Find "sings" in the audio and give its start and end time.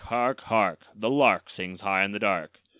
1.47-1.81